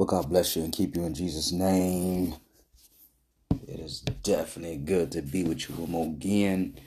[0.00, 2.36] Well, God bless you and keep you in Jesus' name.
[3.68, 6.80] It is definitely good to be with you one more again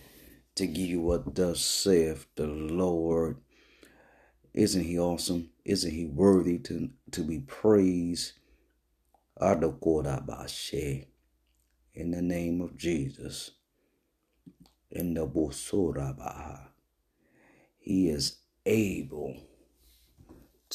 [0.56, 3.38] to give you what thus saith the Lord.
[4.56, 5.52] Isn't he awesome?
[5.64, 8.32] Isn't he worthy to, to be praised?
[11.94, 13.52] In the name of Jesus.
[14.90, 16.62] In the.
[17.78, 19.38] He is able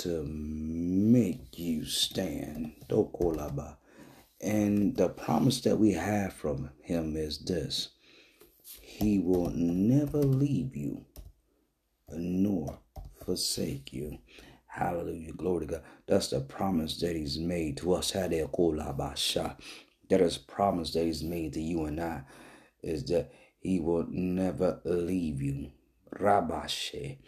[0.03, 2.73] to make you stand.
[4.43, 7.91] And the promise that we have from him is this.
[8.81, 11.05] He will never leave you
[12.11, 12.79] nor
[13.25, 14.19] forsake you.
[14.69, 15.33] Hallelujah.
[15.33, 15.83] Glory to God.
[16.07, 18.13] That's the promise that He's made to us.
[18.13, 18.33] That
[20.23, 22.23] is promise that He's made to you and I
[22.83, 25.73] is that He will never leave you.
[26.21, 27.19] Rabashe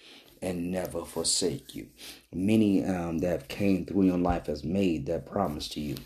[0.42, 1.88] and never forsake you.
[2.32, 5.96] Many um, that came through your life has made that promise to you.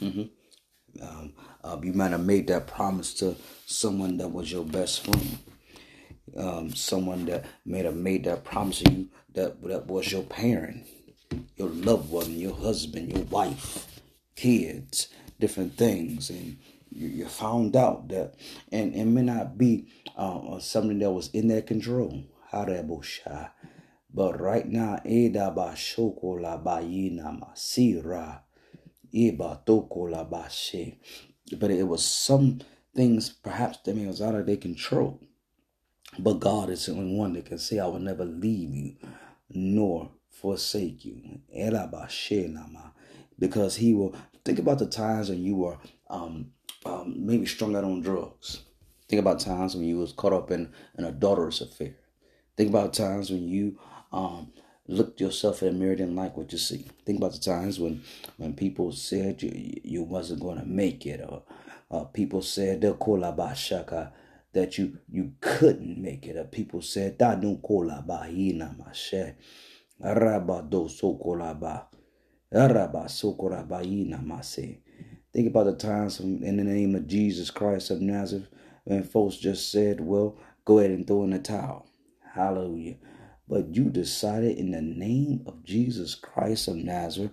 [0.00, 1.02] Mm-hmm.
[1.02, 1.32] Um,
[1.64, 5.38] uh, you might have made that promise to someone that was your best friend
[6.36, 10.86] um, someone that made have made that promise to you that that was your parent,
[11.56, 14.00] your loved one, your husband, your wife,
[14.36, 15.08] kids,
[15.40, 16.58] different things, and
[16.90, 18.34] you, you found out that,
[18.70, 22.24] and it may not be uh, something that was in their control.
[24.14, 28.40] But right now, Edaba Shoko La Bayina Masira
[29.14, 30.96] Eba Toko La Bashe.
[31.58, 32.60] But it was some
[32.94, 35.20] things perhaps that was out of their control.
[36.18, 38.96] But God is the only one that can say, I will never leave you
[39.48, 41.40] nor forsake you.
[43.38, 44.14] Because he will
[44.44, 45.78] think about the times when you were
[46.10, 46.52] um,
[46.84, 48.62] um, maybe strung out on drugs.
[49.08, 51.96] Think about times when you was caught up in an adulterous affair.
[52.56, 53.78] Think about times when you
[54.12, 54.52] um,
[54.88, 56.86] looked yourself in the mirror and like what you see.
[57.06, 58.02] Think about the times when
[58.38, 61.42] when people said you you wasn't going to make it, or
[61.90, 63.24] uh, people said they'll call
[63.56, 64.12] shaka
[64.52, 66.36] that you you couldn't make it.
[66.36, 69.34] or People said, "Da no kolaba ina mashe,
[71.18, 71.86] kolaba,
[72.54, 73.82] araba so kolaba
[74.24, 74.78] mase."
[75.32, 78.48] Think about the times in the name of Jesus Christ of Nazareth
[78.84, 80.36] when folks just said, "Well,
[80.66, 81.86] go ahead and throw in the towel."
[82.34, 82.96] Hallelujah.
[83.48, 87.32] But you decided in the name of Jesus Christ of Nazareth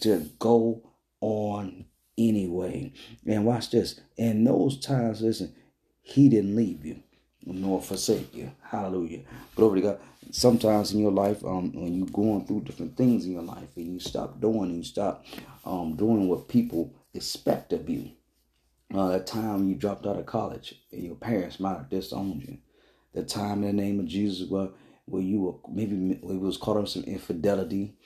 [0.00, 0.82] to go
[1.20, 1.84] on
[2.16, 2.92] anyway.
[3.26, 4.00] And watch this.
[4.16, 5.54] In those times, listen,
[6.00, 7.02] he didn't leave you
[7.44, 8.50] nor forsake you.
[8.62, 9.20] Hallelujah.
[9.54, 10.00] Glory to God.
[10.30, 13.92] Sometimes in your life, um, when you're going through different things in your life and
[13.94, 15.24] you stop doing and you stop
[15.64, 18.10] um, doing what people expect of you.
[18.94, 22.58] Uh, that time you dropped out of college and your parents might have disowned you.
[23.18, 24.68] The time in the name of Jesus where,
[25.06, 27.96] where you were maybe where you was caught up some infidelity.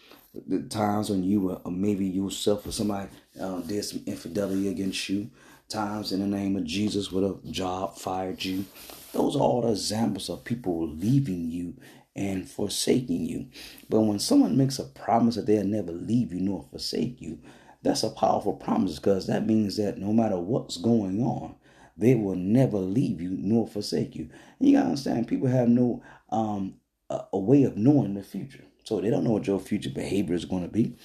[0.49, 5.31] The times when you were maybe yourself or somebody uh, did some infidelity against you
[5.69, 8.65] times in the name of Jesus with a job fired you.
[9.13, 11.75] Those are all the examples of people leaving you
[12.17, 13.49] and forsaking you.
[13.91, 17.39] But when someone makes a promise that they'll never leave you nor forsake you,
[17.83, 21.55] that's a powerful promise because that means that no matter what's going on,
[21.97, 24.29] they will never leave you nor forsake you.
[24.59, 26.75] And you gotta understand, people have no um
[27.11, 30.35] a, a way of knowing the future, so they don't know what your future behavior
[30.35, 30.97] is going to be.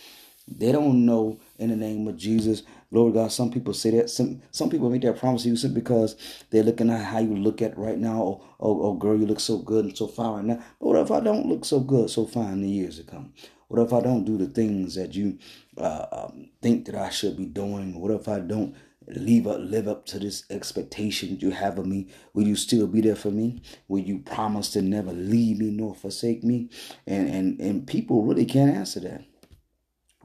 [0.48, 2.64] They don't know in the name of Jesus.
[2.92, 3.32] Glory God.
[3.34, 4.10] Some people say that.
[4.10, 6.16] Some some people make that promise to you simply because
[6.50, 8.22] they're looking at how you look at right now.
[8.22, 10.64] Oh, oh, oh, girl, you look so good and so fine right now.
[10.80, 13.34] But what if I don't look so good, so fine in the years to come?
[13.68, 15.38] What if I don't do the things that you
[15.78, 18.00] uh, um, think that I should be doing?
[18.00, 18.74] What if I don't
[19.08, 22.08] leave up, live up to this expectation you have of me?
[22.34, 23.62] Will you still be there for me?
[23.88, 26.70] Will you promise to never leave me nor forsake me?
[27.06, 29.24] And and and people really can't answer that.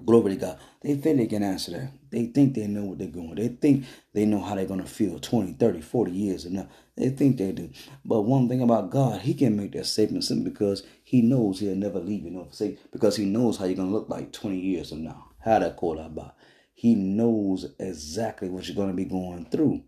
[0.04, 0.59] Glory to God.
[0.81, 1.92] They think they can answer that.
[2.10, 3.37] They think they know what they're going.
[3.37, 6.69] They think they know how they're going to feel 20, 30, 40 years and now.
[6.97, 7.71] They think they do.
[8.04, 11.76] But one thing about God, he can make that statement simply because he knows he'll
[11.76, 14.59] never leave you nor forsake because he knows how you're going to look like 20
[14.59, 15.28] years from now.
[15.45, 16.34] How that call about.
[16.83, 19.84] He knows exactly what you're going to be going through.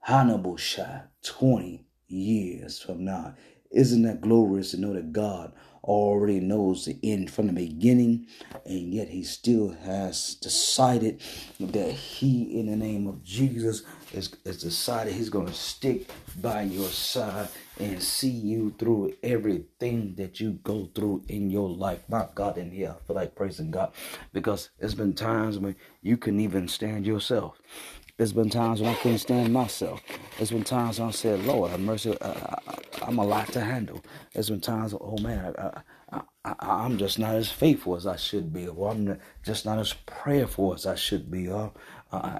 [0.00, 3.34] Hannibal shot 20 years from now.
[3.70, 8.26] Isn't that glorious to know that God already knows the end from the beginning,
[8.64, 11.20] and yet he still has decided
[11.60, 13.82] that he, in the name of Jesus,
[14.12, 16.08] is decided he's going to stick
[16.40, 17.48] by your side
[17.78, 22.00] and see you through everything that you go through in your life.
[22.08, 23.92] My God, and yeah, I feel like praising God
[24.32, 27.60] because there's been times when you couldn't even stand yourself.
[28.16, 30.00] There's been times when I couldn't stand myself.
[30.36, 32.56] There's been times when I said, Lord, have mercy, uh,
[33.02, 34.04] I, am a lot to handle.
[34.32, 38.52] There's been times, oh man, I, I, am just not as faithful as I should
[38.52, 41.72] be, or I'm just not as prayerful as I should be, or
[42.12, 42.38] uh,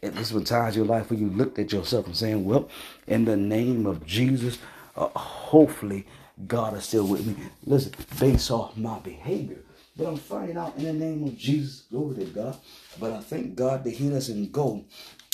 [0.00, 2.68] this was times in your life where you looked at yourself and saying, "Well,
[3.08, 4.58] in the name of Jesus,
[4.96, 6.06] uh, hopefully
[6.46, 7.34] God is still with me."
[7.64, 9.58] Listen, based off my behavior,
[9.96, 12.58] but I'm finding out in the name of Jesus, glory to God.
[13.00, 14.84] But I thank God that He doesn't go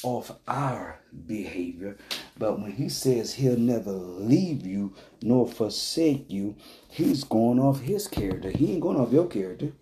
[0.02, 1.96] off our behavior.
[2.38, 6.56] But when He says He'll never leave you nor forsake you,
[6.88, 8.50] He's going off His character.
[8.50, 9.72] He ain't going off your character.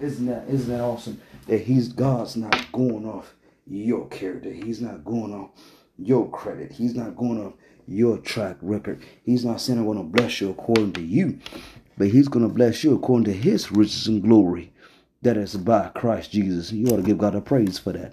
[0.00, 1.20] Isn't that isn't that awesome?
[1.46, 3.34] That He's God's not going off
[3.66, 4.50] your character.
[4.52, 5.50] He's not going off
[5.96, 6.72] your credit.
[6.72, 7.54] He's not going off
[7.86, 9.02] your track record.
[9.24, 11.38] He's not saying I'm going to bless you according to you,
[11.96, 14.72] but He's going to bless you according to His riches and glory
[15.24, 16.70] that is by Christ Jesus.
[16.72, 18.12] You ought to give God a praise for that.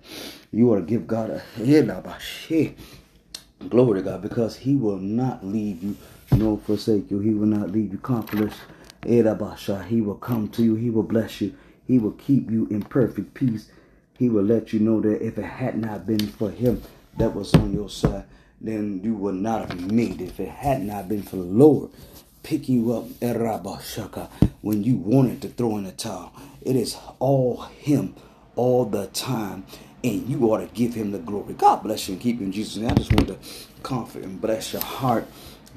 [0.52, 2.76] You ought to give God a
[3.70, 5.98] glory to God because He will not leave you
[6.32, 7.20] nor forsake you.
[7.20, 8.56] He will not leave you comfortless.
[9.06, 9.22] He
[10.02, 10.76] will come to you.
[10.76, 11.56] He will bless you.
[11.88, 13.70] He will keep you in perfect peace.
[14.18, 16.82] He will let you know that if it had not been for Him
[17.18, 18.26] that was on your side,
[18.62, 20.30] then you would not have made it.
[20.30, 21.90] If it had not been for the Lord
[22.44, 24.30] picking you up eh, erabashaka,
[24.62, 26.32] when you wanted to throw in the towel,
[26.62, 28.16] it is all Him
[28.56, 29.66] all the time.
[30.04, 31.54] And you ought to give him the glory.
[31.54, 32.78] God bless you and keep you in Jesus.
[32.78, 33.38] And I just want to
[33.84, 35.28] comfort and bless your heart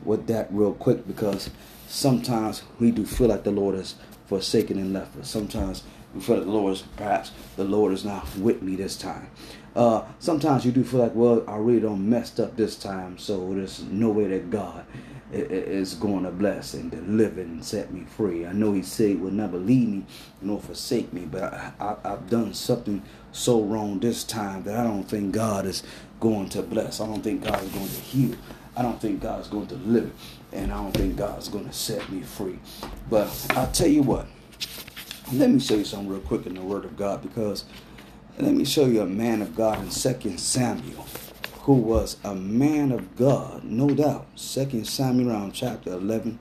[0.03, 1.51] with that real quick because
[1.89, 3.97] sometimes we do feel like the Lord has
[4.27, 5.29] forsaken and left us.
[5.29, 5.83] Sometimes
[6.15, 9.29] we feel like the Lord is perhaps the Lord is not with me this time.
[9.77, 13.53] Uh, sometimes you do feel like, well, I really don't messed up this time, so
[13.53, 14.87] there's no way that God
[15.32, 18.47] is going to bless and deliver and set me free.
[18.47, 20.05] I know He said He will never leave me
[20.41, 24.85] nor forsake me, but I, I, I've done something so wrong this time that I
[24.85, 25.82] don't think God is
[26.21, 27.00] going to bless.
[27.00, 28.37] I don't think God is going to heal.
[28.76, 30.11] I don't think God is going to deliver,
[30.53, 32.59] and I don't think God is going to set me free.
[33.09, 34.27] But I'll tell you what.
[35.32, 37.65] Let me show you something real quick in the Word of God because
[38.38, 41.06] let me show you a man of God in 2 Samuel
[41.65, 44.27] who was a man of God, no doubt.
[44.35, 46.39] Second Samuel around chapter 11.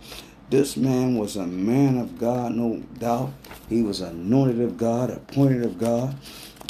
[0.50, 3.32] This man was a man of God, no doubt.
[3.70, 6.18] He was anointed of God, appointed of God,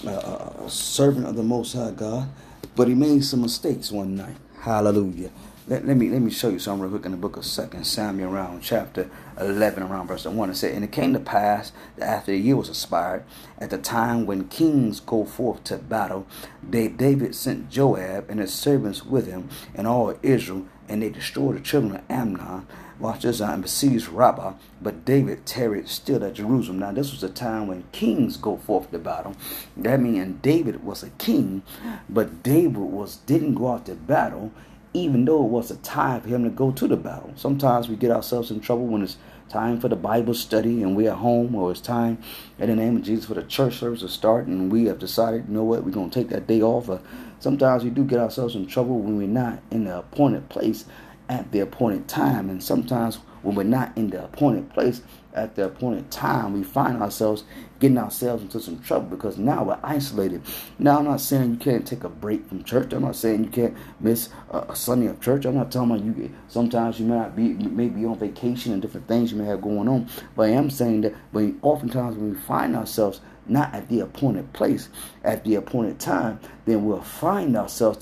[0.05, 2.29] a, servant of the Most High God.
[2.75, 4.37] But he made some mistakes one night.
[4.59, 5.31] Hallelujah.
[5.67, 7.85] Let, let, me let me show you something real quick in the book of Second
[7.85, 10.49] Samuel, around chapter eleven, around verse one.
[10.49, 13.23] It said, "And it came to pass that after the year was expired,
[13.59, 16.27] at the time when kings go forth to battle,
[16.67, 21.55] they, David sent Joab and his servants with him, and all Israel, and they destroyed
[21.55, 22.67] the children of Ammon
[22.99, 26.79] Watch this, and besieged Rabbah, but David tarried still at Jerusalem.
[26.79, 29.35] Now, this was a time when kings go forth to battle.
[29.75, 31.63] That means David was a king,
[32.07, 34.51] but David was didn't go out to battle
[34.93, 37.31] even though it was a time for him to go to the battle.
[37.35, 39.17] Sometimes we get ourselves in trouble when it's
[39.49, 42.17] time for the Bible study and we're at home, or it's time
[42.59, 45.45] in the name of Jesus for the church service to start, and we have decided,
[45.47, 46.89] you know what, we're going to take that day off.
[46.89, 47.01] Or
[47.39, 50.85] sometimes we do get ourselves in trouble when we're not in the appointed place
[51.29, 55.01] at the appointed time, and sometimes when we're not in the appointed place
[55.33, 57.43] at the appointed time, we find ourselves
[57.79, 60.41] getting ourselves into some trouble because now we're isolated.
[60.79, 62.93] Now, I'm not saying you can't take a break from church.
[62.93, 65.45] I'm not saying you can't miss a, Sunday of church.
[65.45, 68.81] I'm not telling you you sometimes you may not be may be on vacation and
[68.81, 70.07] different things you may have going on.
[70.35, 74.53] But I am saying that when oftentimes when we find ourselves not at the appointed
[74.53, 74.89] place
[75.23, 77.97] at the appointed time, then we'll find ourselves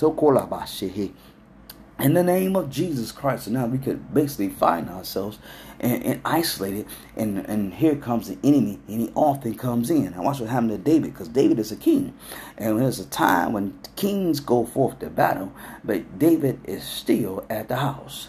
[2.01, 3.45] in the name of Jesus Christ.
[3.45, 5.39] So now we could basically find ourselves
[5.79, 10.11] and, and isolated, and, and here comes the enemy, and he often comes in.
[10.11, 12.13] Now watch what happened to David, because David is a king,
[12.57, 15.51] and there's a time when kings go forth to battle,
[15.83, 18.27] but David is still at the house.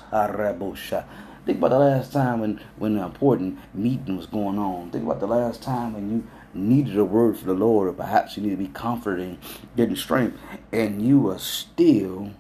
[1.45, 4.93] Think about the last time when when an important meeting was going on.
[4.93, 8.37] Think about the last time when you needed a word from the Lord, or perhaps
[8.37, 9.39] you need to be comforted and
[9.77, 10.39] getting strength,
[10.73, 12.31] and you are still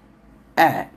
[0.57, 0.91] at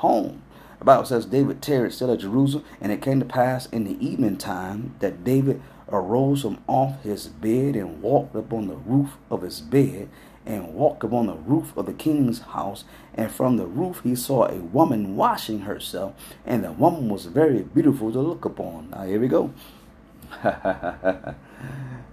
[0.00, 0.42] home.
[0.78, 4.02] The Bible says David tarried still at Jerusalem, and it came to pass in the
[4.04, 9.42] evening time that David arose from off his bed and walked upon the roof of
[9.42, 10.08] his bed
[10.46, 12.84] and walked upon the roof of the king's house.
[13.12, 16.14] And from the roof he saw a woman washing herself,
[16.46, 18.88] and the woman was very beautiful to look upon.
[18.90, 19.52] Now here we go.
[20.42, 21.34] the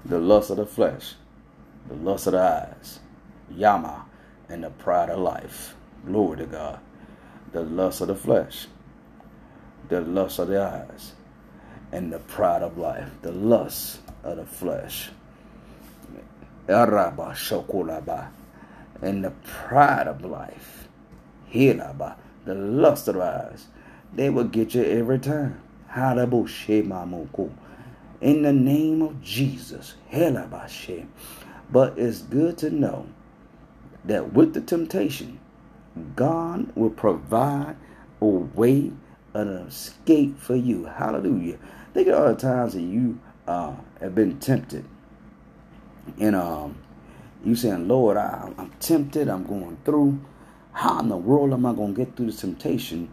[0.06, 1.16] lust of the flesh,
[1.88, 3.00] the lust of the eyes,
[3.50, 4.08] Yama,
[4.50, 5.76] and the pride of life.
[6.06, 6.80] Glory to God
[7.52, 8.68] the lust of the flesh,
[9.90, 11.14] the lust of the eyes,
[11.92, 15.10] and the pride of life, the lust of the flesh.
[16.68, 16.92] And
[19.24, 20.88] the pride of life.
[21.52, 23.68] Hilaba, the lust of the eyes.
[24.14, 25.62] they will get you every time.
[28.20, 29.96] In the name of Jesus.
[31.72, 33.08] But it's good to know
[34.06, 35.40] that with the temptation,
[36.16, 37.76] God will provide
[38.22, 38.92] a way,
[39.34, 40.86] an escape for you.
[40.86, 41.58] Hallelujah.
[41.94, 44.86] Think of all the times that you uh, have been tempted.
[46.20, 46.78] And um,
[47.44, 50.20] you saying, Lord, I, I'm tempted, I'm going through.
[50.74, 53.10] How in the world am I going to get through this temptation?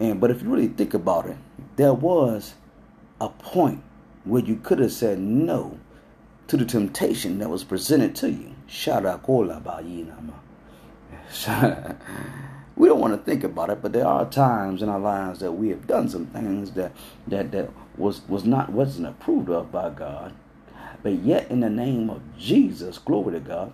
[0.00, 1.36] And but if you really think about it,
[1.76, 2.54] there was
[3.20, 3.82] a point
[4.24, 5.78] where you could have said no
[6.48, 8.54] to the temptation that was presented to you.
[12.76, 15.52] We don't want to think about it, but there are times in our lives that
[15.52, 16.92] we have done some things that
[17.26, 20.34] that that was was not wasn't approved of by God.
[21.02, 23.72] But yet, in the name of Jesus, glory to God,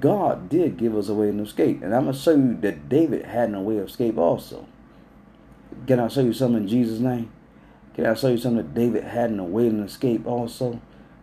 [0.00, 1.82] God did give us a way of escape.
[1.82, 4.66] And I'm going to show you that David had no way of escape also.
[5.86, 7.30] Can I show you something in Jesus' name?
[7.94, 10.80] Can I show you something that David had no way of escape also?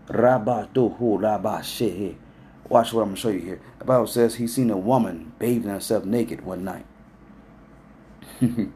[0.10, 1.64] Rabba Rabba
[2.68, 3.62] Watch what I'm going to show you here.
[3.80, 6.86] The Bible says he seen a woman bathing herself naked one night.
[8.42, 8.72] and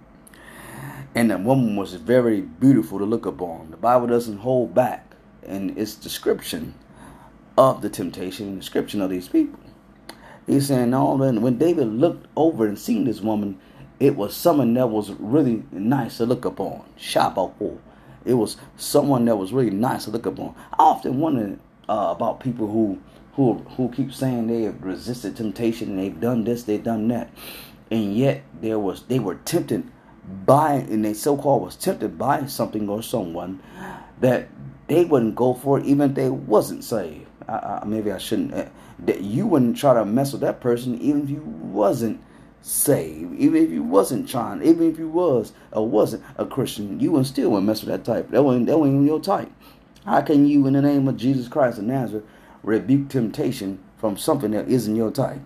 [1.15, 3.71] the woman was very beautiful to look upon.
[3.71, 6.75] The Bible doesn't hold back in its description
[7.57, 9.59] of the temptation and description of these people.
[10.45, 13.59] He's saying, no, when David looked over and seen this woman,
[13.99, 16.83] it was someone that was really nice to look upon.
[16.97, 17.79] Shabako.
[18.23, 20.55] It was someone that was really nice to look upon.
[20.73, 22.99] I often wonder uh, about people who
[23.39, 27.29] who who keep saying they have resisted temptation and they've done this, they've done that,
[27.89, 29.89] and yet there was they were tempted
[30.45, 33.61] by and they so-called was tempted by something or someone
[34.19, 34.49] that
[34.87, 37.27] they wouldn't go for it even if they wasn't saved.
[37.47, 38.53] I, I, maybe I shouldn't.
[38.53, 38.65] Uh,
[39.05, 42.21] that you wouldn't try to mess with that person even if you wasn't
[42.61, 47.13] saved, even if you wasn't trying, even if you was or wasn't a Christian, you
[47.13, 48.31] would still wouldn't mess with that type.
[48.31, 49.49] That wasn't that wasn't your type.
[50.03, 52.25] How can you, in the name of Jesus Christ of Nazareth,
[52.63, 55.41] rebuke temptation from something that isn't your type?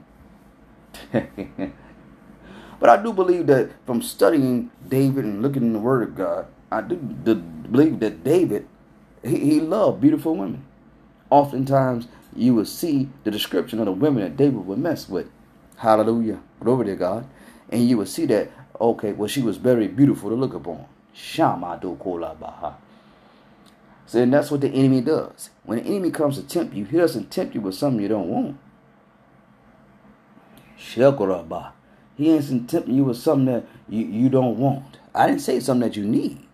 [1.11, 6.47] but I do believe that from studying David and looking in the Word of God,
[6.71, 8.67] I do believe that David
[9.23, 10.65] he, he loved beautiful women.
[11.29, 15.29] Oftentimes, you will see the description of the women that David would mess with.
[15.77, 16.39] Hallelujah.
[16.59, 17.27] Glory to God.
[17.69, 20.85] And you will see that, okay, well, she was very beautiful to look upon.
[21.15, 21.97] Shamadu
[22.39, 22.75] baha.
[24.05, 25.49] So and that's what the enemy does.
[25.63, 28.27] When the enemy comes to tempt you, he doesn't tempt you with something you don't
[28.27, 28.57] want.
[30.77, 31.71] Shekoraba.
[32.15, 34.97] He ain't tempting you with something that you, you don't want.
[35.15, 36.45] I didn't say something that you need.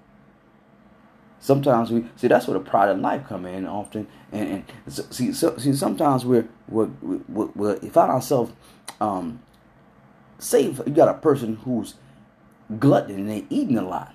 [1.40, 5.32] Sometimes we see that's where the pride of life come in often, and, and see,
[5.32, 8.52] so, see sometimes we're we're, we're, we're we find ourselves
[9.00, 9.42] um,
[10.38, 11.96] say you got a person who's
[12.78, 14.14] glutton and they eating a lot.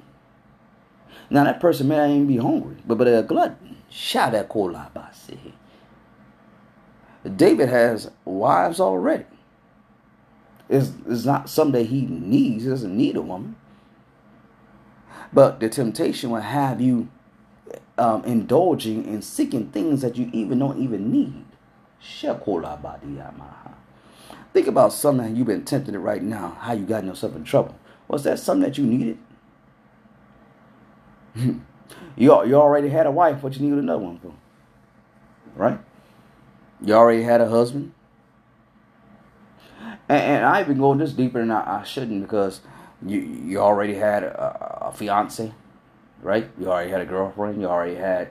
[1.30, 3.76] Now that person may not even be hungry, but but they're glutton.
[3.88, 4.34] Shout
[7.36, 9.24] David has wives already.
[10.68, 12.64] It's, it's not something that he needs.
[12.64, 13.56] He doesn't need a woman.
[15.32, 17.08] But the temptation will have you
[17.98, 21.44] um, indulging and seeking things that you even don't even need.
[24.52, 27.74] Think about something you've been tempted right now, how you got yourself in trouble.
[28.06, 29.18] Was that something that you needed?
[31.34, 31.60] You,
[32.16, 34.32] you already had a wife, what you need another one for?
[35.54, 35.78] Right?
[36.80, 37.92] You already had a husband?
[40.08, 42.60] And, and I even go this deeper than I, I shouldn't because
[43.06, 45.52] you you already had a, a fiance,
[46.22, 46.50] right?
[46.58, 47.60] You already had a girlfriend.
[47.60, 48.30] You already had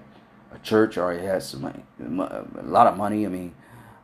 [0.53, 0.95] a church.
[0.95, 3.25] You already had some a lot of money.
[3.25, 3.55] I mean,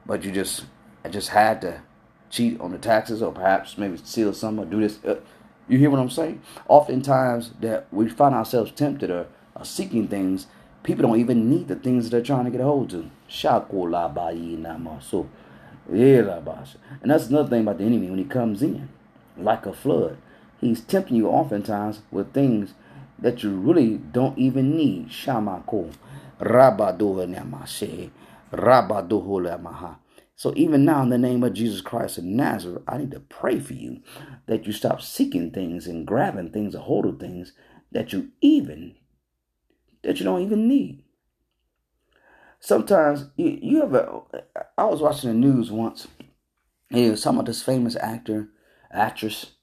[0.06, 0.66] but you just
[1.04, 1.82] I just had to
[2.30, 5.04] cheat on the taxes or perhaps maybe steal some or do this.
[5.04, 5.20] Uh,
[5.70, 6.42] You hear what I'm saying?
[6.68, 10.48] Oftentimes that we find ourselves tempted or, or seeking things,
[10.82, 13.12] people don't even need the things that they're trying to get a hold to.
[15.92, 18.90] And that's another thing about the enemy when he comes in
[19.38, 20.18] like a flood.
[20.60, 22.74] He's tempting you oftentimes with things
[23.20, 25.10] that you really don't even need.
[25.10, 25.94] Shamako.
[26.40, 28.10] Rabadoh
[28.52, 29.96] Rabadoh
[30.40, 33.60] so even now, in the name of Jesus Christ of Nazareth, I need to pray
[33.60, 34.00] for you
[34.46, 37.52] that you stop seeking things and grabbing things, a hold of things
[37.92, 38.96] that you even
[40.02, 41.04] that you don't even need.
[42.62, 44.22] Sometimes you, you ever
[44.78, 46.08] I was watching the news once.
[46.90, 48.48] And it was some of this famous actor,
[48.94, 49.56] actress,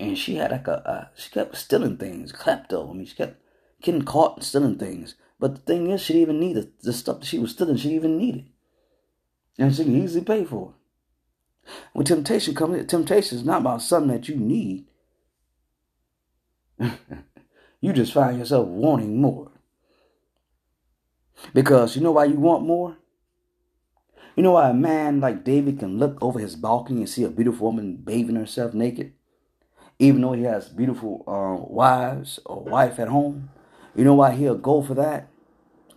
[0.00, 2.90] and she had like a uh, she kept stealing things, klepto.
[2.90, 3.40] I mean, she kept
[3.80, 5.14] getting caught stealing things.
[5.38, 6.82] But the thing is, she didn't even need it.
[6.82, 8.44] The stuff that she was stealing, she didn't even need it
[9.58, 11.70] and she can easily pay for it.
[11.92, 14.86] When temptation comes, temptation is not about something that you need.
[17.80, 19.50] you just find yourself wanting more.
[21.52, 22.96] Because you know why you want more?
[24.36, 27.30] You know why a man like David can look over his balcony and see a
[27.30, 29.12] beautiful woman bathing herself naked?
[29.98, 33.48] Even though he has beautiful uh, wives or wife at home?
[33.94, 35.28] You know why he'll go for that?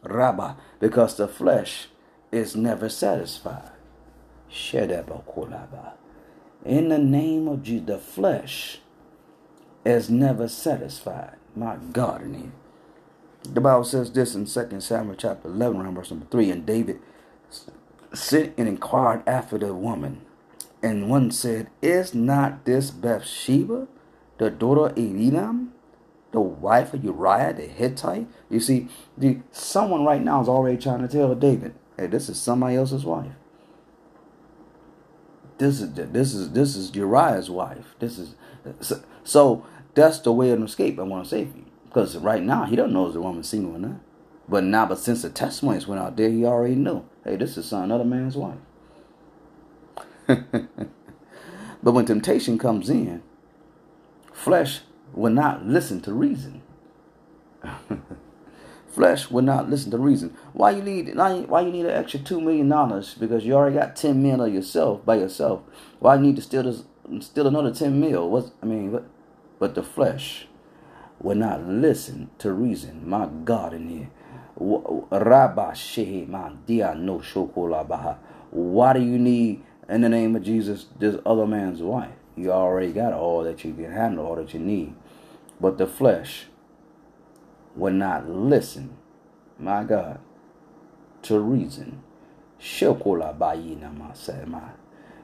[0.03, 1.89] Rabba, because the flesh
[2.31, 3.71] is never satisfied.
[6.65, 8.79] In the name of Jesus, the flesh
[9.86, 11.36] is never satisfied.
[11.55, 12.51] My God, in here.
[13.43, 16.51] The Bible says this in 2 Samuel chapter 11, verse number 3.
[16.51, 17.00] And David
[18.13, 20.21] sent and inquired after the woman.
[20.81, 23.88] And one said, Is not this Bathsheba,
[24.38, 25.69] the daughter of Eliam,
[26.31, 28.27] the wife of Uriah the Hittite?
[28.50, 32.39] You see, the, someone right now is already trying to tell David, hey, this is
[32.39, 33.33] somebody else's wife.
[35.57, 37.95] This is this is this is Uriah's wife.
[37.99, 38.35] This is
[38.79, 41.65] so, so that's the way of escape I want to for you.
[41.85, 43.99] Because right now he don't know if the woman's single or not.
[44.47, 47.03] But now, but since the testimonies went out there, he already knew.
[47.23, 48.57] Hey, this is another man's wife.
[50.27, 50.71] but
[51.83, 53.21] when temptation comes in,
[54.31, 54.81] flesh
[55.13, 56.61] will not listen to reason.
[58.91, 60.36] Flesh will not listen to reason.
[60.53, 63.13] Why you need why you need an extra two million dollars?
[63.13, 65.62] Because you already got ten million of yourself by yourself.
[66.00, 66.84] Why you need to steal this
[67.22, 68.29] steal another ten mil?
[68.29, 69.05] What I mean, but
[69.60, 70.48] but the flesh
[71.22, 73.08] will not listen to reason.
[73.08, 74.10] My God in here.
[74.60, 75.74] Rabba
[76.98, 77.17] no
[78.51, 82.12] Why do you need, in the name of Jesus, this other man's wife?
[82.36, 84.96] You already got all that you can handle, all that you need.
[85.62, 86.48] But the flesh
[87.75, 88.97] will not listen,
[89.57, 90.19] my God,
[91.23, 92.03] to reason.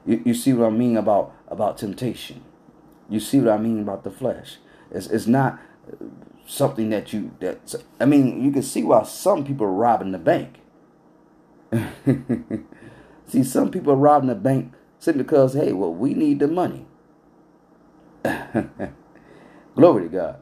[0.06, 2.42] You, you see what I mean about, about temptation.
[3.08, 4.56] You see what I mean about the flesh.
[4.90, 5.58] It's, it's not
[6.46, 10.18] something that you that I mean you can see why some people are robbing the
[10.18, 10.60] bank.
[13.26, 16.86] see, some people are robbing the bank simply because hey, well, we need the money.
[19.76, 20.36] Glory to God.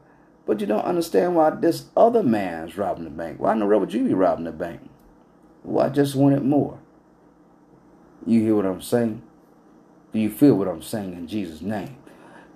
[0.47, 3.41] But you don't understand why this other man's robbing the bank.
[3.41, 4.91] Why in the world would you be robbing the bank?
[5.63, 6.79] Well, I just wanted more.
[8.27, 9.23] You hear what I'm saying?
[10.13, 11.97] Do you feel what I'm saying in Jesus' name?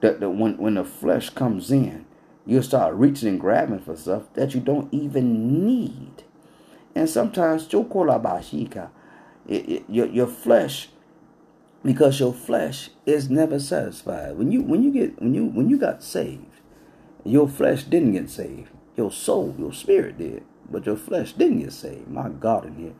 [0.00, 2.04] That, that when, when the flesh comes in,
[2.48, 6.24] You'll start reaching and grabbing for stuff that you don't even need.
[6.94, 8.88] And sometimes, you call abashika
[9.46, 10.88] your, your flesh,
[11.84, 14.38] because your flesh is never satisfied.
[14.38, 16.46] When you when you get when you when you got saved,
[17.30, 18.70] your flesh didn't get saved.
[18.96, 22.08] Your soul, your spirit did, but your flesh didn't get saved.
[22.08, 22.94] My God, in here.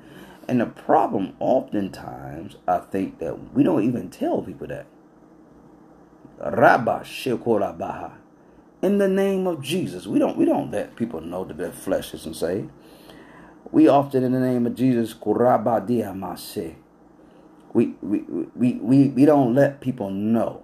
[0.49, 4.87] And the problem, oftentimes, I think that we don't even tell people that.
[6.41, 7.05] Rabba
[8.83, 10.07] in the name of Jesus.
[10.07, 12.71] We don't we don't let people know that their flesh isn't saved.
[13.73, 15.17] We often in the name of Jesus,
[17.75, 18.21] we we,
[18.57, 20.63] we, we, we don't let people know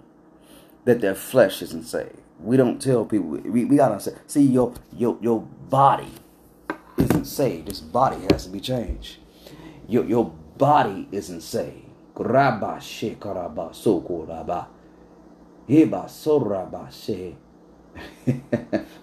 [0.84, 2.18] that their flesh isn't saved.
[2.40, 6.12] We don't tell people we, we gotta say see your your your body
[6.98, 7.68] isn't saved.
[7.68, 9.18] This body has to be changed.
[9.88, 11.84] Your your body isn't saved.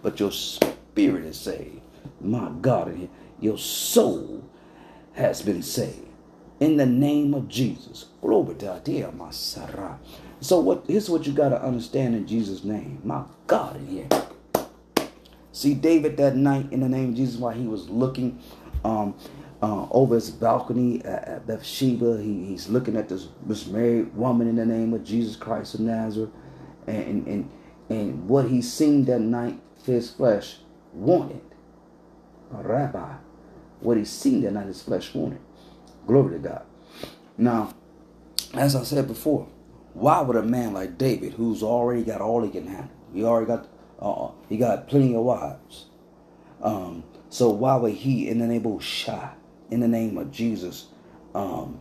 [0.02, 1.82] but your spirit is saved.
[2.20, 4.44] My God, your soul
[5.14, 6.08] has been saved.
[6.60, 8.06] In the name of Jesus.
[8.22, 8.82] Glory to.
[10.42, 13.02] So what here's what you gotta understand in Jesus' name.
[13.04, 14.08] My God in here.
[15.54, 18.40] See David that night in the name of Jesus while he was looking
[18.84, 19.16] um,
[19.62, 22.22] uh, over his balcony at, at Bathsheba.
[22.22, 25.82] He, he's looking at this, this married woman in the name of Jesus Christ of
[25.82, 26.32] Nazareth.
[26.88, 27.52] And, and, and
[27.92, 30.60] and what he seen that night, his flesh
[30.94, 31.42] wanted.
[32.54, 33.16] A rabbi,
[33.82, 35.42] what he seen that night, his flesh wanted.
[36.08, 36.66] Glory to God.
[37.38, 37.74] Now,
[38.54, 39.50] as I said before,
[39.94, 43.48] why would a man like David, who's already got all he can handle, he already
[43.48, 43.68] got,
[44.00, 45.86] uh, he got plenty of wives.
[46.62, 49.32] Um, so why would he, in the name of Shah,
[49.70, 50.88] in the name of Jesus,
[51.36, 51.80] um,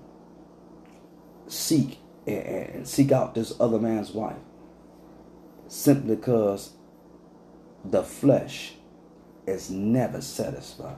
[1.47, 4.37] seek and, and seek out this other man's wife?
[5.71, 6.73] simply because
[7.85, 8.75] the flesh
[9.47, 10.97] is never satisfied.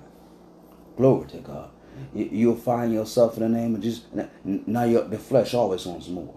[0.97, 1.71] Glory to God.
[2.15, 4.05] You'll find yourself in the name of Jesus.
[4.45, 6.35] Now the flesh always wants more.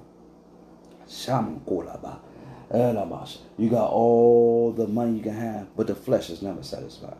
[3.57, 7.17] You got all the money you can have, but the flesh is never satisfied.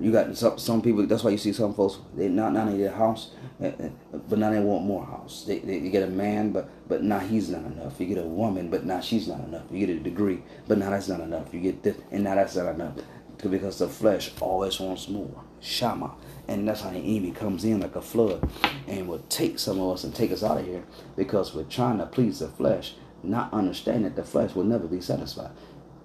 [0.00, 1.06] You got some some people.
[1.06, 1.98] That's why you see some folks.
[2.16, 3.88] They not not in their house, eh, eh,
[4.28, 5.44] but now they want more house.
[5.46, 8.00] They, they, you get a man, but but now he's not enough.
[8.00, 9.64] You get a woman, but now she's not enough.
[9.70, 11.52] You get a degree, but now that's not enough.
[11.52, 12.94] You get this, and now that's not enough.
[13.38, 15.42] Because the flesh always wants more.
[15.60, 16.14] Shama.
[16.48, 18.48] And that's how the enemy comes in like a flood
[18.88, 20.84] and will take some of us and take us out of here
[21.16, 25.00] because we're trying to please the flesh, not understanding that the flesh will never be
[25.00, 25.50] satisfied.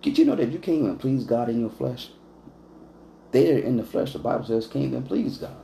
[0.01, 2.09] Did you know that you can't even please God in your flesh?
[3.31, 5.55] There in the flesh, the Bible says, can't even please God.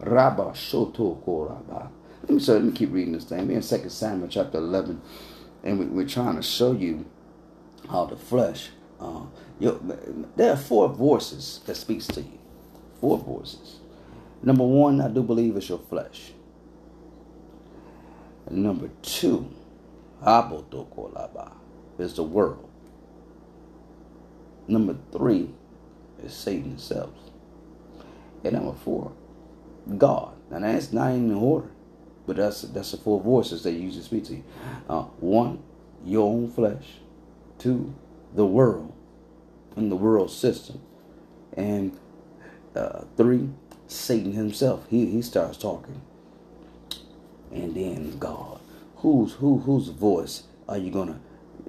[0.00, 1.90] Rabba Shoto Koraba.
[2.22, 3.46] Let me, let me keep reading this thing.
[3.48, 5.00] We're in 2 Samuel chapter 11,
[5.64, 7.06] and we, are trying to show you
[7.88, 9.22] how the flesh, uh,
[10.36, 12.38] there are four voices that speaks to you.
[13.00, 13.76] Four voices.
[14.42, 16.32] Number one, I do believe it's your flesh.
[18.50, 19.48] Number two,
[21.98, 22.68] is the world.
[24.66, 25.50] Number three
[26.22, 27.10] is Satan himself.
[28.44, 29.12] And number four,
[29.96, 30.34] God.
[30.50, 31.70] Now that's not in order,
[32.26, 34.44] but that's that's the four voices that usually speak to you.
[34.88, 35.62] Uh, one,
[36.04, 36.84] your own flesh.
[37.58, 37.94] Two,
[38.34, 38.92] the world
[39.76, 40.80] and the world system.
[41.56, 41.98] And
[42.74, 43.48] uh, three,
[43.86, 44.86] Satan himself.
[44.90, 46.00] He he starts talking.
[47.52, 48.60] And then God.
[48.98, 51.20] Whose who whose voice are you gonna,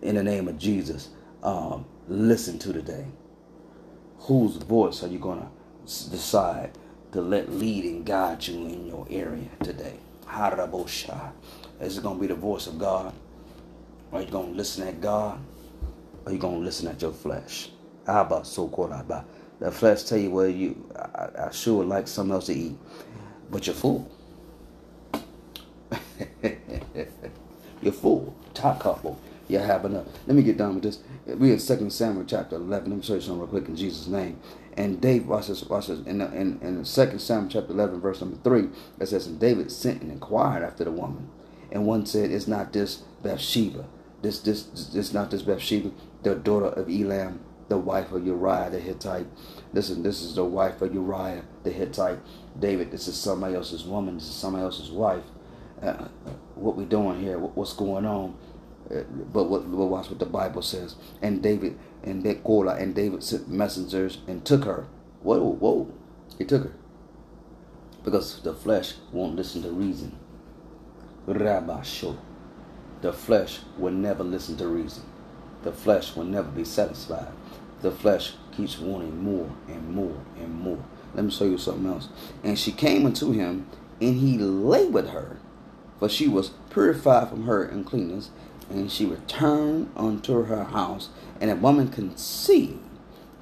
[0.01, 1.09] in the name of Jesus,
[1.43, 3.07] um, listen to today?
[4.19, 5.49] Whose voice are you gonna
[5.85, 6.71] decide
[7.13, 9.95] to let lead and guide you in your area today?
[10.27, 11.31] Harabosha.
[11.81, 13.13] Is it gonna be the voice of God?
[14.13, 15.39] Are you gonna listen at God?
[16.25, 17.69] Are you gonna listen at your flesh?
[18.07, 19.25] Abba so called Abba.
[19.59, 22.77] The flesh tell you, well, you, I, I sure would like something else to eat,
[23.51, 24.11] but you're full.
[27.81, 28.35] you're full.
[28.53, 29.19] Top couple.
[29.47, 30.05] You're having a.
[30.27, 30.99] Let me get done with this.
[31.25, 32.89] We're in Second Samuel chapter 11.
[32.89, 34.39] Let me show you something real quick in Jesus' name.
[34.77, 35.99] And David, watch this, watch this.
[36.05, 39.71] In, the, in, in 2 Samuel chapter 11, verse number 3, it says, And David
[39.71, 41.29] sent and inquired after the woman.
[41.71, 43.87] And one said, It's not this Bathsheba.
[44.21, 44.63] This, this,
[44.93, 45.91] this, not this Bathsheba,
[46.23, 47.39] the daughter of Eliam,
[47.69, 49.27] the wife of Uriah the Hittite.
[49.73, 52.19] Listen, this is the wife of Uriah the Hittite.
[52.59, 54.15] David, this is somebody else's woman.
[54.15, 55.23] This is somebody else's wife.
[55.81, 56.07] Uh,
[56.55, 57.37] what we doing here?
[57.37, 58.37] What's going on?
[58.89, 59.01] Uh,
[59.33, 60.95] but what, watch what the Bible says.
[61.21, 64.87] And David and Bekola and David sent messengers and took her.
[65.21, 65.91] Whoa, whoa!
[66.37, 66.73] He took her
[68.03, 70.17] because the flesh won't listen to reason.
[71.25, 71.83] Rabbi
[73.01, 75.03] The flesh will never listen to reason.
[75.63, 77.33] The flesh will never be satisfied
[77.81, 80.83] the flesh keeps wanting more and more and more.
[81.13, 82.09] Let me show you something else.
[82.43, 83.67] And she came unto him,
[84.01, 85.37] and he lay with her,
[85.99, 88.31] for she was purified from her uncleanness.
[88.69, 91.09] And she returned unto her house,
[91.41, 92.77] and a woman conceived,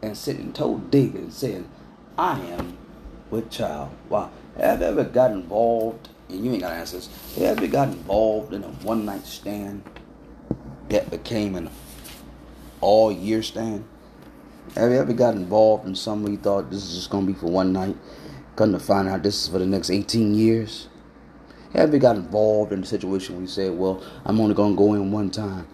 [0.02, 1.66] and sent and told David, and said,
[2.18, 2.78] I am
[3.30, 3.90] with child.
[4.08, 4.32] Wow.
[4.58, 8.54] Have you ever got involved, and you ain't got answers, have you ever got involved
[8.54, 9.84] in a one night stand
[10.88, 11.70] that became an
[12.80, 13.84] all year stand?
[14.76, 17.38] Have you ever got involved in something you thought this is just going to be
[17.38, 17.98] for one night?
[18.56, 20.88] Come to find out this is for the next 18 years?
[21.74, 24.78] Have you got involved in the situation where you said, well, I'm only going to
[24.78, 25.68] go in one time?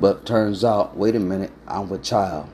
[0.00, 2.48] But turns out, wait a minute, I'm a child.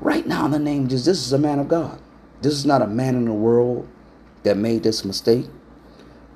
[0.00, 1.98] Right now, in the name Jesus, this is a man of God.
[2.42, 3.88] This is not a man in the world
[4.42, 5.46] that made this mistake.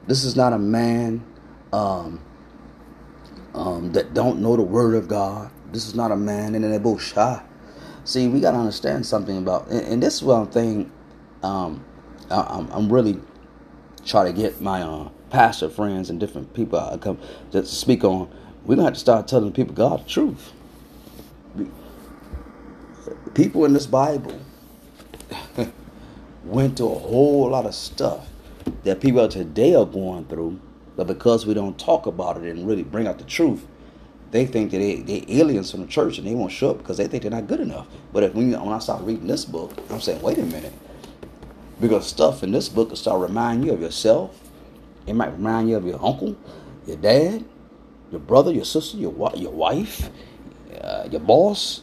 [0.07, 1.23] This is not a man
[1.73, 2.21] um,
[3.55, 5.51] um, that don't know the word of God.
[5.73, 7.43] This is not a man in an shy.
[8.05, 10.91] See, we got to understand something about, and, and, this is I'm thinking.
[11.43, 11.85] Um,
[12.31, 13.21] I, am really
[14.05, 17.19] trying to get my uh, pastor friends and different people I come
[17.53, 18.31] to speak on.
[18.65, 20.53] We're gonna have to start telling people God's truth.
[23.35, 24.39] People in this Bible
[26.45, 28.29] went through a whole lot of stuff
[28.85, 30.61] that people today are going through,
[30.97, 33.67] but because we don't talk about it and really bring out the truth,
[34.31, 36.97] they think that they, they aliens from the church and they won't show up because
[36.97, 37.87] they think they're not good enough.
[38.13, 40.73] But if when, when I start reading this book, I'm saying, wait a minute.
[41.81, 44.39] Because stuff in this book will start reminding you of yourself.
[45.07, 46.37] It might remind you of your uncle,
[46.87, 47.45] your dad,
[48.11, 50.11] your brother, your sister, your your wife,
[50.81, 51.83] uh, your boss,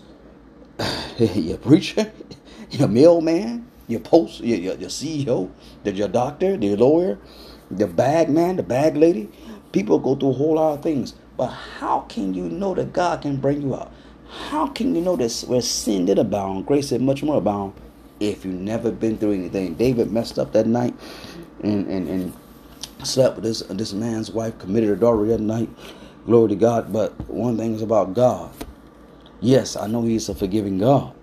[1.17, 2.12] your preacher,
[2.71, 5.52] your mailman, your post, your, your, your CEO,
[5.84, 7.17] your doctor, your lawyer,
[7.71, 9.30] the bag man, the bag lady.
[9.71, 11.13] People go through a whole lot of things.
[11.36, 13.91] But how can you know that God can bring you out?
[14.49, 17.73] How can you know that where sin did abound, grace did much more abound
[18.19, 19.75] if you've never been through anything?
[19.75, 20.95] David messed up that night
[21.63, 22.34] and, and, and
[23.03, 25.69] slept with this, this man's wife, committed adultery that night.
[26.25, 26.93] Glory to God.
[26.93, 28.51] But one thing is about God.
[29.41, 31.13] Yes, I know He's a forgiving God.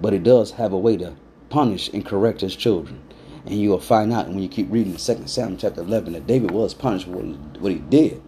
[0.00, 1.14] but He does have a way to
[1.50, 3.02] punish and correct His children.
[3.46, 6.52] And you will find out when you keep reading 2 Samuel chapter 11 that David
[6.52, 8.22] was punished for what he did,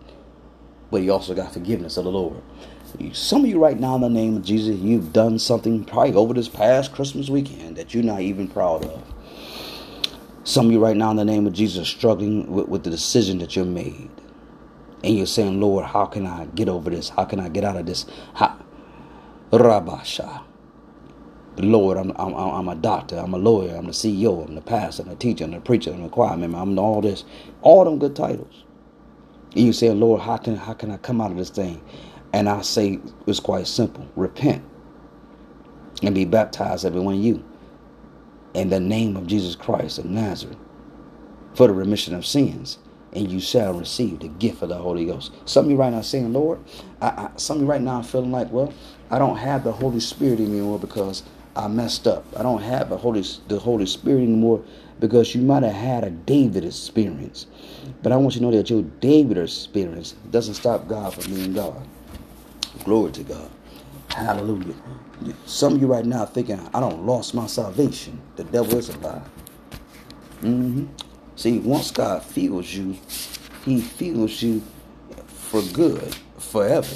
[0.91, 2.43] but he also got forgiveness of the Lord.
[3.13, 6.35] Some of you right now, in the name of Jesus, you've done something probably over
[6.35, 9.03] this past Christmas weekend that you're not even proud of.
[10.45, 13.39] Some of you right now, in the name of Jesus, struggling with, with the decision
[13.39, 14.11] that you made.
[15.05, 17.11] And you're saying, Lord, how can I get over this?
[17.11, 18.07] How can I get out of this?
[19.53, 20.43] Rabasha.
[21.59, 25.03] Lord, I'm, I'm, I'm a doctor, I'm a lawyer, I'm the CEO, I'm the pastor,
[25.05, 27.25] I'm the teacher, I'm the preacher, I'm the choir member, I'm all this,
[27.63, 28.65] all them good titles.
[29.55, 31.83] And you say, Lord, how can how can I come out of this thing?
[32.33, 34.09] And I say it's quite simple.
[34.17, 34.65] Repent
[36.03, 37.45] and be baptized, every one of you,
[38.55, 40.57] in the name of Jesus Christ of Nazareth
[41.55, 42.79] for the remission of sins,
[43.13, 45.33] and you shall receive the gift of the Holy Ghost.
[45.45, 46.61] Some of you right now saying, Lord,
[47.01, 48.73] I, I, some of you right now are feeling like, well,
[49.11, 51.23] I don't have the Holy Spirit anymore because
[51.55, 52.25] I messed up.
[52.37, 54.65] I don't have the Holy the Holy Spirit anymore
[55.01, 57.47] because you might have had a David experience.
[58.03, 61.53] But I want you to know that your David experience doesn't stop God from being
[61.53, 61.87] God.
[62.85, 63.51] Glory to God.
[64.09, 64.75] Hallelujah.
[65.47, 68.21] Some of you right now thinking, I don't lost my salvation.
[68.37, 69.23] The devil is a lie.
[70.43, 70.87] Mm-hmm.
[71.37, 72.97] See, once God feels you,
[73.65, 74.63] he feels you
[75.27, 76.95] for good, forever.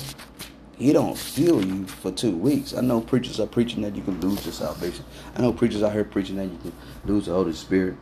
[0.79, 2.75] He don't feel you for two weeks.
[2.75, 5.05] I know preachers are preaching that you can lose your salvation.
[5.37, 6.72] I know preachers out here preaching that you can
[7.05, 7.96] lose the Holy Spirit.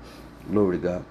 [0.51, 1.05] Glory to God.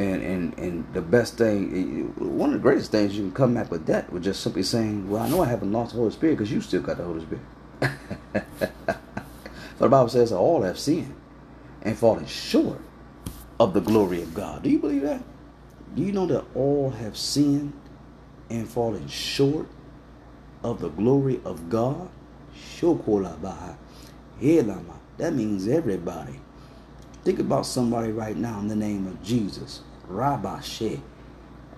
[0.00, 3.70] And and and the best thing, one of the greatest things you can come back
[3.70, 6.38] with that was just simply saying, "Well, I know I haven't lost the Holy Spirit
[6.38, 7.44] because you still got the Holy Spirit."
[8.32, 8.46] but
[9.78, 11.14] the Bible says all have sinned
[11.82, 12.80] and fallen short
[13.58, 14.62] of the glory of God.
[14.62, 15.22] Do you believe that?
[15.94, 17.74] Do you know that all have sinned
[18.48, 19.66] and fallen short
[20.64, 22.08] of the glory of God?
[25.18, 26.40] That means everybody.
[27.22, 29.82] Think about somebody right now in the name of Jesus.
[30.10, 31.00] Rabashe.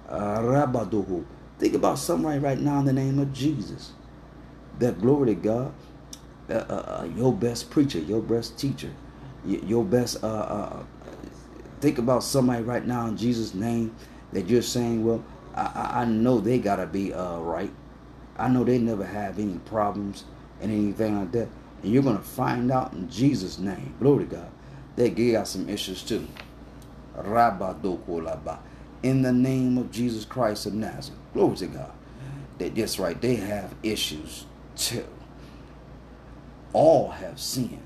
[0.08, 1.24] Uh, Rabaduhu.
[1.58, 3.92] Think about somebody right now in the name of Jesus.
[4.78, 5.74] That glory to God.
[6.50, 8.90] Uh, uh, uh your best preacher, your best teacher,
[9.44, 10.22] your best.
[10.22, 10.82] Uh, uh,
[11.80, 13.94] think about somebody right now in Jesus' name
[14.32, 17.72] that you're saying, well, I, I know they gotta be right.
[18.36, 20.24] I know they never have any problems
[20.60, 21.48] and anything like that.
[21.82, 24.50] And you're gonna find out in Jesus' name, glory to God,
[24.96, 26.26] that they got some issues too.
[29.02, 31.18] In the name of Jesus Christ of Nazareth.
[31.32, 31.92] Glory to God.
[32.58, 34.46] That that's right, they have issues
[34.76, 35.06] too.
[36.72, 37.82] All have sinned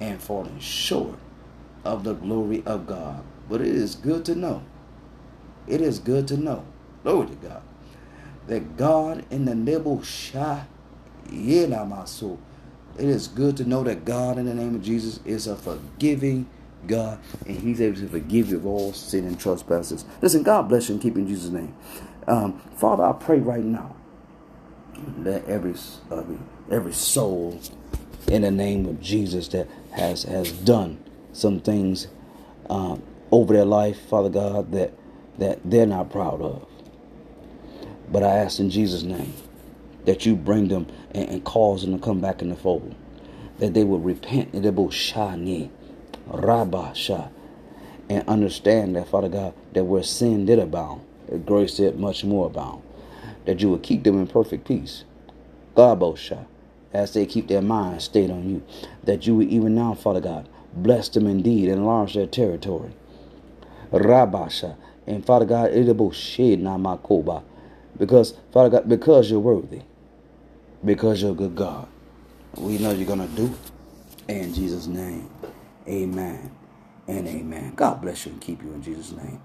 [0.00, 1.18] and fallen short
[1.84, 3.22] of the glory of God.
[3.48, 4.62] But it is good to know.
[5.66, 6.64] It is good to know.
[7.02, 7.62] Glory to God.
[8.46, 9.54] That God in the
[11.28, 12.38] Yelamaso
[12.98, 16.48] it is good to know that God, in the name of Jesus, is a forgiving
[16.86, 20.04] God, and He's able to forgive you of all sin and trespasses.
[20.22, 21.74] Listen, God bless you and keep in Jesus' name.
[22.26, 23.96] Um, Father, I pray right now
[25.18, 25.74] that every
[26.10, 26.22] uh,
[26.70, 27.60] every soul,
[28.28, 32.08] in the name of Jesus, that has has done some things
[32.70, 34.92] um, over their life, Father God, that
[35.38, 36.66] that they're not proud of.
[38.10, 39.34] But I ask in Jesus' name
[40.04, 42.94] that you bring them and, and cause them to come back in the fold.
[43.58, 45.70] That they will repent and they will shani,
[46.30, 47.30] rabasha,
[48.08, 51.02] and understand that, Father God, that where sin did abound,
[51.46, 52.82] grace did much more abound.
[53.44, 55.04] That you will keep them in perfect peace.
[55.76, 56.46] Gabosha,
[56.92, 58.62] as they keep their minds stayed on you.
[59.04, 62.92] That you would even now, Father God, bless them indeed, enlarge their territory.
[63.92, 64.76] Rabasha.
[65.06, 67.42] And Father God, namakoba.
[67.96, 69.82] Because, Father God, because you're worthy
[70.84, 71.88] because you're a good God.
[72.56, 73.54] We know you're to do
[74.28, 75.28] In Jesus' name,
[75.88, 76.52] amen
[77.08, 77.74] and amen.
[77.76, 79.36] God bless you and keep you in Jesus' name.